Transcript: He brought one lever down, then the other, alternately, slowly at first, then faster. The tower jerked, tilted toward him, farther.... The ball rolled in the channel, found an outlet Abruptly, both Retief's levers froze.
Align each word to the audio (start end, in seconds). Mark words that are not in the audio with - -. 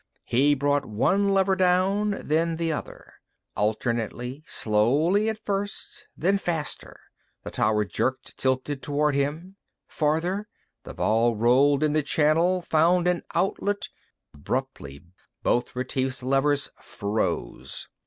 He 0.25 0.55
brought 0.55 0.83
one 0.87 1.29
lever 1.31 1.55
down, 1.55 2.21
then 2.25 2.55
the 2.55 2.71
other, 2.71 3.13
alternately, 3.55 4.43
slowly 4.47 5.29
at 5.29 5.45
first, 5.45 6.07
then 6.17 6.39
faster. 6.39 6.99
The 7.43 7.51
tower 7.51 7.85
jerked, 7.85 8.35
tilted 8.35 8.81
toward 8.81 9.13
him, 9.13 9.57
farther.... 9.87 10.47
The 10.85 10.95
ball 10.95 11.35
rolled 11.35 11.83
in 11.83 11.93
the 11.93 12.01
channel, 12.01 12.63
found 12.63 13.07
an 13.07 13.21
outlet 13.35 13.89
Abruptly, 14.33 15.03
both 15.43 15.75
Retief's 15.75 16.23
levers 16.23 16.69
froze. 16.81 17.87